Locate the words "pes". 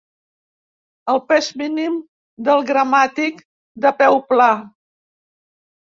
1.33-1.49